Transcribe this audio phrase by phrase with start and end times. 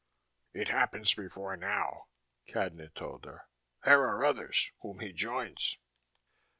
[0.51, 2.07] "It happens before now,"
[2.47, 3.45] Cadnan told her.
[3.85, 5.77] "There are others, whom he joins."